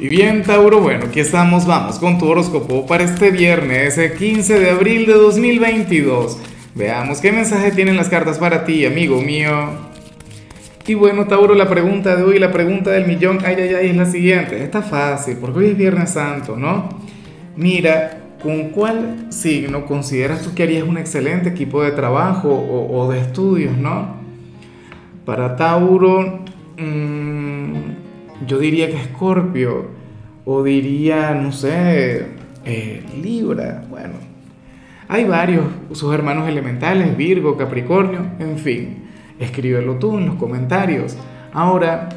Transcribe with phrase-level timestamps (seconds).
[0.00, 4.58] Y bien, Tauro, bueno, aquí estamos, vamos con tu horóscopo para este viernes, el 15
[4.58, 6.38] de abril de 2022.
[6.74, 9.52] Veamos qué mensaje tienen las cartas para ti, amigo mío.
[10.86, 13.96] Y bueno, Tauro, la pregunta de hoy, la pregunta del millón, ay, ay, ay, es
[13.96, 14.64] la siguiente.
[14.64, 16.88] Está fácil, porque hoy es Viernes Santo, ¿no?
[17.56, 23.20] Mira, ¿con cuál signo consideras tú que harías un excelente equipo de trabajo o, de
[23.20, 24.16] estudios, ¿no?
[25.26, 26.42] Para Tauro,
[26.78, 27.99] mmm,
[28.46, 29.88] yo diría que Escorpio,
[30.44, 32.26] o diría, no sé,
[32.64, 34.14] eh, Libra, bueno.
[35.08, 39.04] Hay varios, sus hermanos elementales, Virgo, Capricornio, en fin.
[39.38, 41.16] Escríbelo tú en los comentarios.
[41.52, 42.08] Ahora,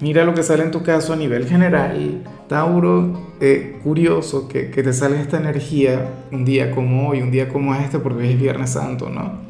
[0.00, 2.22] mira lo que sale en tu caso a nivel general.
[2.48, 7.74] Tauro, eh, curioso que, te sale esta energía un día como hoy, un día como
[7.74, 9.46] este, porque hoy es Viernes Santo, ¿no?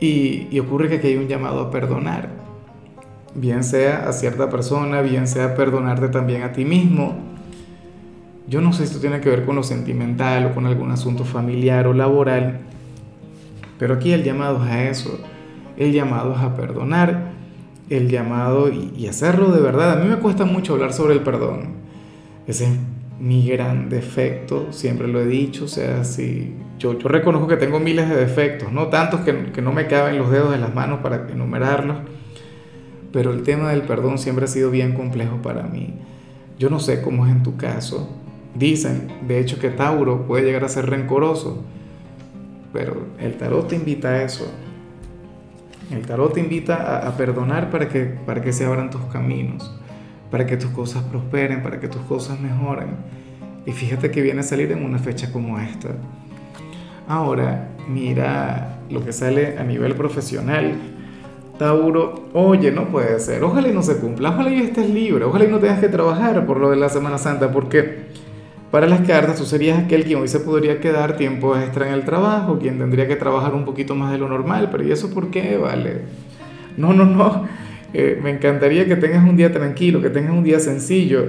[0.00, 2.43] Y, y ocurre que aquí hay un llamado a perdonar
[3.34, 7.14] bien sea a cierta persona, bien sea perdonarte también a ti mismo.
[8.46, 11.24] Yo no sé si esto tiene que ver con lo sentimental o con algún asunto
[11.24, 12.60] familiar o laboral,
[13.78, 15.18] pero aquí el llamado es a eso,
[15.76, 17.32] el llamado es a perdonar,
[17.88, 19.92] el llamado y, hacerlo de verdad.
[19.92, 21.74] A mí me cuesta mucho hablar sobre el perdón,
[22.46, 22.70] ese es
[23.18, 27.80] mi gran defecto, siempre lo he dicho, o sea, si yo, yo reconozco que tengo
[27.80, 31.00] miles de defectos, no tantos que, que no me caben los dedos de las manos
[31.00, 31.96] para enumerarlos
[33.14, 35.94] pero el tema del perdón siempre ha sido bien complejo para mí.
[36.58, 38.10] Yo no sé cómo es en tu caso.
[38.56, 41.62] Dicen, de hecho, que Tauro puede llegar a ser rencoroso,
[42.72, 44.52] pero el tarot te invita a eso.
[45.92, 49.72] El tarot te invita a, perdonar para que, para que se abran tus caminos,
[50.28, 52.96] para que tus cosas prosperen, para que tus cosas mejoren.
[53.64, 55.90] Y fíjate que viene a salir en una fecha como esta.
[57.06, 60.93] Ahora, mira lo que sale a nivel profesional
[61.58, 65.44] Tauro, oye, no puede ser, ojalá y no se cumpla, ojalá y estés libre, ojalá
[65.44, 68.06] y no tengas que trabajar por lo de la Semana Santa, porque
[68.72, 72.04] para las cartas tú serías aquel quien hoy se podría quedar tiempo extra en el
[72.04, 75.30] trabajo, quien tendría que trabajar un poquito más de lo normal, pero ¿y eso por
[75.30, 75.56] qué?
[75.56, 76.00] Vale.
[76.76, 77.46] No, no, no,
[77.92, 81.26] eh, me encantaría que tengas un día tranquilo, que tengas un día sencillo,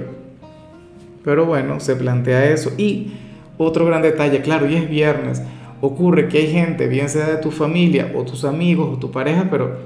[1.22, 2.72] pero bueno, se plantea eso.
[2.76, 3.12] Y
[3.58, 5.40] otro gran detalle, claro, y es viernes,
[5.80, 9.46] ocurre que hay gente, bien sea de tu familia o tus amigos o tu pareja,
[9.48, 9.76] pero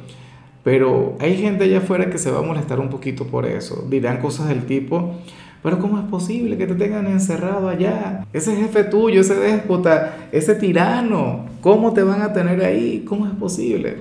[0.70, 3.84] pero hay gente allá afuera que se va a molestar un poquito por eso.
[3.90, 5.16] Dirán cosas del tipo,
[5.64, 8.24] pero ¿cómo es posible que te tengan encerrado allá?
[8.32, 13.04] Ese jefe tuyo, ese déspota, ese tirano, ¿cómo te van a tener ahí?
[13.04, 13.96] ¿Cómo es posible?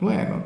[0.00, 0.44] Bueno,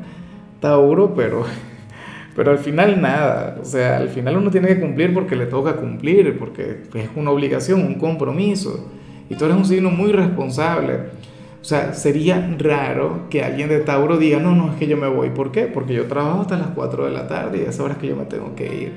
[0.59, 1.45] Tauro, pero,
[2.35, 3.59] pero al final nada.
[3.61, 7.29] O sea, al final uno tiene que cumplir porque le toca cumplir, porque es una
[7.29, 8.89] obligación, un compromiso.
[9.29, 11.20] Y tú eres un signo muy responsable.
[11.61, 15.07] O sea, sería raro que alguien de Tauro diga, no, no, es que yo me
[15.07, 15.29] voy.
[15.29, 15.63] ¿Por qué?
[15.67, 18.07] Porque yo trabajo hasta las 4 de la tarde y a esa hora es que
[18.07, 18.91] yo me tengo que ir.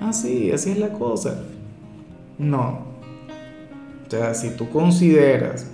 [0.00, 1.42] Ah, sí, así es la cosa.
[2.38, 2.86] No.
[4.06, 5.70] O sea, si tú consideras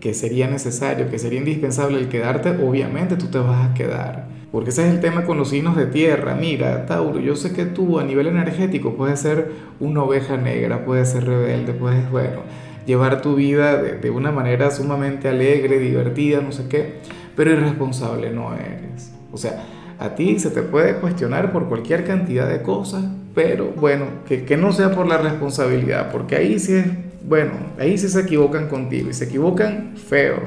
[0.00, 4.28] que sería necesario, que sería indispensable el quedarte, obviamente tú te vas a quedar.
[4.52, 6.34] Porque ese es el tema con los signos de tierra.
[6.34, 9.50] Mira, Tauro, yo sé que tú a nivel energético puedes ser
[9.80, 12.40] una oveja negra, puedes ser rebelde, puedes, bueno,
[12.86, 17.00] llevar tu vida de, una manera sumamente alegre, divertida, no sé qué,
[17.36, 19.12] pero irresponsable no eres.
[19.32, 19.64] O sea,
[19.98, 24.56] a ti se te puede cuestionar por cualquier cantidad de cosas, pero bueno, que, que
[24.56, 26.86] no sea por la responsabilidad, porque ahí sí es,
[27.26, 30.38] bueno, ahí sí se equivocan contigo y se equivocan feo.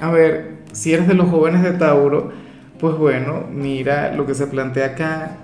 [0.00, 2.32] A ver, si eres de los jóvenes de Tauro,
[2.80, 5.36] pues bueno, mira lo que se plantea acá.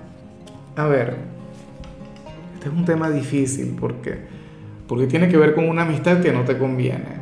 [0.75, 1.15] A ver,
[2.55, 4.38] este es un tema difícil porque
[4.89, 7.19] porque tiene que ver con una amistad que no te conviene.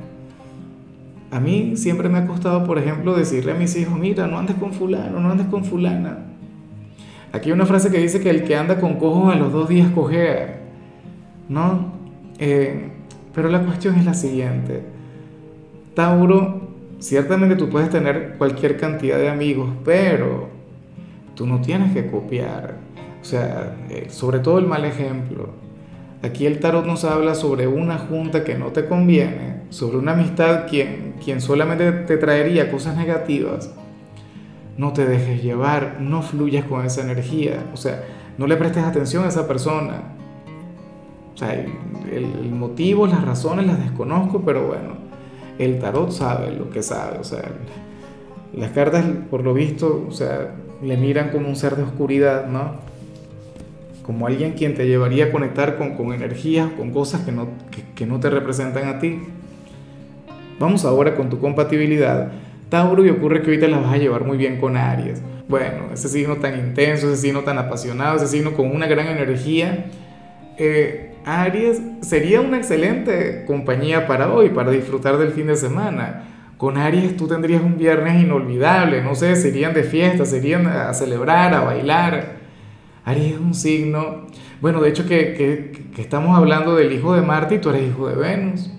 [1.31, 4.55] A mí siempre me ha costado, por ejemplo, decirle a mis hijos, mira, no andes
[4.55, 6.19] con fulano, no andes con fulana.
[7.33, 9.67] Aquí hay una frase que dice que el que anda con cojos a los dos
[9.67, 10.61] días cojea,
[11.49, 11.91] ¿no?
[12.39, 12.89] Eh,
[13.35, 14.83] pero la cuestión es la siguiente.
[15.93, 16.69] Tauro,
[16.99, 20.47] ciertamente tú puedes tener cualquier cantidad de amigos, pero
[21.35, 22.75] tú no tienes que copiar.
[23.21, 25.66] O sea, eh, sobre todo el mal ejemplo.
[26.23, 30.67] Aquí el tarot nos habla sobre una junta que no te conviene, sobre una amistad
[30.67, 33.71] quien, quien solamente te traería cosas negativas.
[34.77, 38.03] No te dejes llevar, no fluyas con esa energía, o sea,
[38.37, 40.13] no le prestes atención a esa persona.
[41.33, 41.71] O sea, el,
[42.11, 44.95] el motivo, las razones las desconozco, pero bueno,
[45.59, 47.43] el tarot sabe lo que sabe, o sea,
[48.53, 52.86] las cartas por lo visto, o sea, le miran como un ser de oscuridad, ¿no?
[54.07, 57.49] Como alguien quien te llevaría a conectar con, con energías, con cosas que no,
[57.93, 59.19] que, no te representan a ti.
[60.59, 62.31] Vamos ahora con tu compatibilidad.
[62.69, 65.21] Tauro, y ocurre que te la vas a llevar muy bien con Aries.
[65.49, 69.87] Bueno, ese signo tan intenso, ese signo tan apasionado, ese signo con una gran energía.
[70.57, 76.23] Eh, Aries sería una excelente compañía para hoy, para disfrutar del fin de semana.
[76.55, 81.53] Con Aries tú tendrías un viernes inolvidable, no sé, serían de fiesta, serían a celebrar,
[81.53, 82.36] a bailar.
[83.07, 84.25] Aries es un signo,
[84.59, 85.33] bueno, de hecho que,
[85.95, 88.69] que, estamos hablando del hijo de Marte y tú eres hijo de Venus.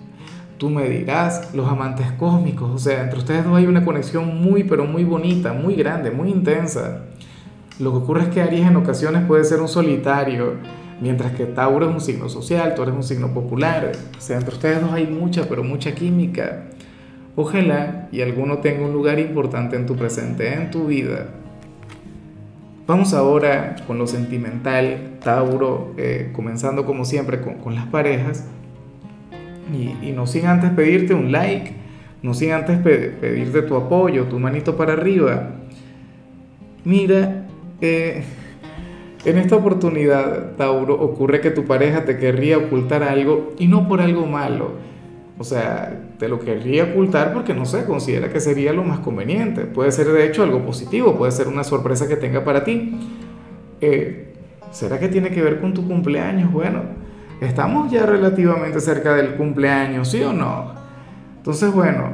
[0.59, 4.65] Tú me dirás, los amantes cósmicos, o sea, entre ustedes dos hay una conexión muy,
[4.65, 7.07] pero muy bonita, muy grande, muy intensa.
[7.79, 10.57] Lo que ocurre es que Aries en ocasiones puede ser un solitario,
[11.01, 13.93] mientras que Tauro es un signo social, tú eres un signo popular.
[14.15, 16.65] O sea, entre ustedes dos hay mucha, pero mucha química.
[17.35, 21.29] Ojalá y alguno tenga un lugar importante en tu presente, en tu vida.
[22.89, 28.49] Vamos ahora con lo sentimental, Tauro, eh, comenzando como siempre con, las parejas.
[29.71, 31.71] Y, no sin antes pedirte un like,
[32.23, 35.51] no sin antes pedirte tu apoyo, tu manito para arriba.
[36.87, 37.47] Mira,
[37.83, 38.25] eh,
[39.27, 44.01] en esta oportunidad, Tauro, ocurre que tu pareja te querría ocultar algo y no por
[44.01, 44.73] algo malo.
[45.39, 49.63] O sea, te lo querría ocultar porque no sé, considera que sería lo más conveniente.
[49.63, 52.99] Puede ser de hecho algo positivo, puede ser una sorpresa que tenga para ti.
[53.81, 54.35] Eh,
[54.73, 56.53] ¿Será que tiene que ver con tu cumpleaños?
[56.53, 56.83] Bueno,
[57.41, 60.73] estamos ya relativamente cerca del cumpleaños, ¿sí o no?
[61.37, 62.11] Entonces, bueno,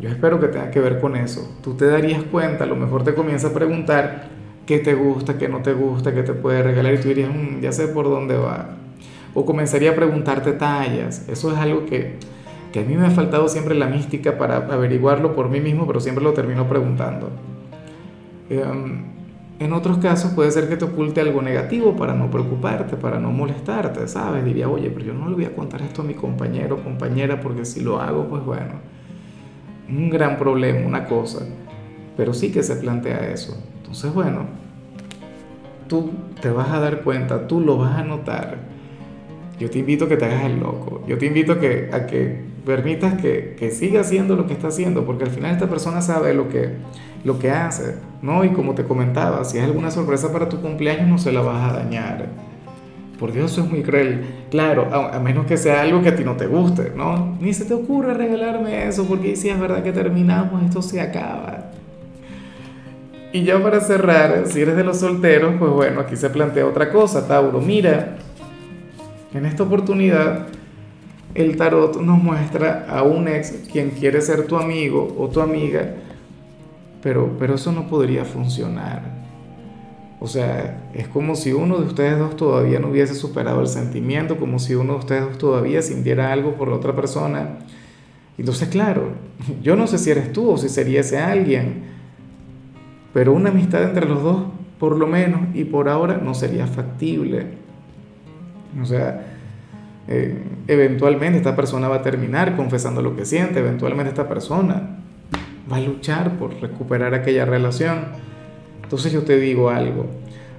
[0.00, 1.56] yo espero que tenga que ver con eso.
[1.62, 4.24] Tú te darías cuenta, a lo mejor te comienza a preguntar
[4.66, 7.60] qué te gusta, qué no te gusta, qué te puede regalar y tú dirías, mm,
[7.60, 8.76] ya sé por dónde va.
[9.34, 11.28] O comenzaría a preguntarte tallas.
[11.28, 12.18] Eso es algo que,
[12.72, 16.00] que a mí me ha faltado siempre la mística para averiguarlo por mí mismo, pero
[16.00, 17.30] siempre lo termino preguntando.
[18.48, 19.14] Em,
[19.60, 23.30] en otros casos puede ser que te oculte algo negativo para no preocuparte, para no
[23.30, 24.44] molestarte, ¿sabes?
[24.44, 27.40] Diría, oye, pero yo no le voy a contar esto a mi compañero o compañera
[27.40, 28.74] porque si lo hago, pues bueno,
[29.88, 31.46] un gran problema, una cosa.
[32.16, 33.56] Pero sí que se plantea eso.
[33.76, 34.46] Entonces, bueno,
[35.88, 36.10] tú
[36.40, 38.58] te vas a dar cuenta, tú lo vas a notar.
[39.58, 41.02] Yo te invito a que te hagas el loco.
[41.06, 44.68] Yo te invito a que, a que permitas que, que siga haciendo lo que está
[44.68, 46.72] haciendo, porque al final esta persona sabe lo que
[47.24, 48.44] lo que hace, ¿no?
[48.44, 51.72] Y como te comentaba, si es alguna sorpresa para tu cumpleaños, no se la vas
[51.72, 52.26] a dañar.
[53.18, 54.26] Por Dios, eso es muy cruel.
[54.50, 57.36] Claro, a, menos que sea algo que a ti no te guste, ¿no?
[57.40, 61.70] Ni se te ocurre regalarme eso, porque si es verdad que terminamos, esto se acaba.
[63.32, 66.90] Y ya para cerrar, si eres de los solteros, pues bueno, aquí se plantea otra
[66.92, 67.60] cosa, Tauro.
[67.60, 68.18] Mira,
[69.34, 70.48] en esta oportunidad,
[71.34, 75.94] el tarot nos muestra a un ex quien quiere ser tu amigo o tu amiga
[77.04, 79.02] pero, pero eso no podría funcionar.
[80.20, 84.38] O sea, es como si uno de ustedes dos todavía no hubiese superado el sentimiento,
[84.38, 87.58] como si uno de ustedes dos todavía sintiera algo por la otra persona.
[88.38, 89.08] Entonces, claro,
[89.62, 91.82] yo no sé si eres tú o si sería ese alguien,
[93.12, 94.44] pero una amistad entre los dos,
[94.78, 97.63] por lo menos, y por ahora, no sería factible.
[98.80, 99.24] O sea,
[100.08, 100.36] eh,
[100.68, 104.98] eventualmente esta persona va a terminar confesando lo que siente, eventualmente esta persona
[105.70, 108.06] va a luchar por recuperar aquella relación.
[108.82, 110.06] Entonces yo te digo algo,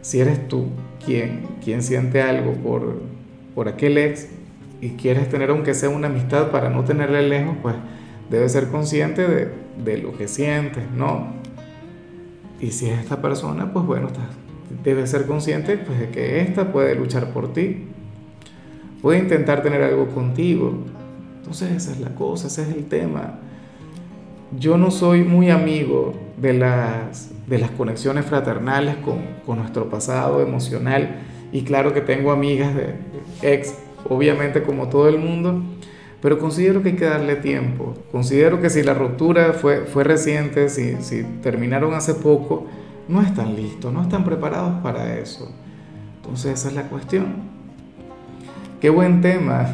[0.02, 0.68] si eres tú
[1.04, 3.02] quien, quien siente algo por,
[3.54, 4.30] por aquel ex
[4.82, 7.76] y quieres tener aunque sea una amistad para no tenerle lejos, pues
[8.30, 9.50] debes ser consciente de,
[9.84, 11.34] de lo que sientes, ¿no?
[12.60, 14.08] Y si es esta persona, pues bueno,
[14.84, 17.86] debes ser consciente pues, de que esta puede luchar por ti,
[19.06, 20.74] puede intentar tener algo contigo.
[21.38, 23.36] Entonces esa es la cosa, ese es el tema
[24.58, 30.42] yo no soy muy amigo de las, de las conexiones fraternales con, con, nuestro pasado
[30.42, 31.20] emocional
[31.52, 32.96] y claro que tengo amigas de
[33.42, 33.76] ex,
[34.10, 35.62] obviamente como todo el mundo,
[36.22, 37.94] pero considero que hay que darle tiempo.
[38.12, 42.68] Considero que si la ruptura fue, fue reciente, si, si terminaron hace poco,
[43.08, 45.52] no están listos, no están preparados para eso.
[46.18, 47.55] Entonces esa es la cuestión.
[48.82, 49.68] Qué buen tema.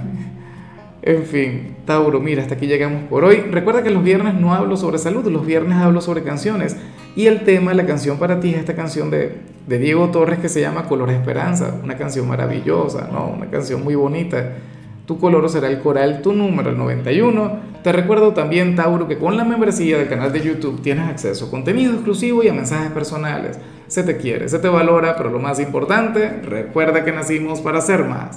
[1.01, 3.37] En fin, Tauro, mira, hasta aquí llegamos por hoy.
[3.37, 6.77] Recuerda que los viernes no hablo sobre salud, los viernes hablo sobre canciones.
[7.15, 10.61] Y el tema, la canción para ti es esta canción de, Diego Torres que se
[10.61, 13.27] llama Color Esperanza, una canción maravillosa, ¿no?
[13.27, 14.57] Una canción muy bonita.
[15.05, 17.71] Tu color será el coral, tu número el 91.
[17.83, 21.49] Te recuerdo también, Tauro, que con la membresía del canal de YouTube tienes acceso a
[21.49, 23.57] contenido exclusivo y a mensajes personales.
[23.87, 28.05] Se te quiere, se te valora, pero lo más importante, recuerda que nacimos para ser
[28.05, 28.29] más.